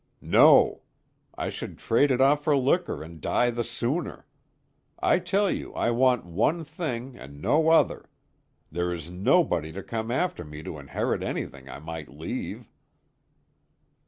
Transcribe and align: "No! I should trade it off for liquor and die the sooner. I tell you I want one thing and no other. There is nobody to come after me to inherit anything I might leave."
"No! 0.23 0.81
I 1.35 1.49
should 1.51 1.77
trade 1.77 2.09
it 2.09 2.19
off 2.19 2.43
for 2.43 2.57
liquor 2.57 3.03
and 3.03 3.21
die 3.21 3.51
the 3.51 3.63
sooner. 3.63 4.25
I 4.97 5.19
tell 5.19 5.51
you 5.51 5.75
I 5.75 5.91
want 5.91 6.25
one 6.25 6.63
thing 6.63 7.15
and 7.15 7.39
no 7.39 7.69
other. 7.69 8.09
There 8.71 8.91
is 8.91 9.11
nobody 9.11 9.71
to 9.73 9.83
come 9.83 10.09
after 10.09 10.43
me 10.43 10.63
to 10.63 10.79
inherit 10.79 11.21
anything 11.21 11.69
I 11.69 11.77
might 11.77 12.09
leave." 12.09 12.67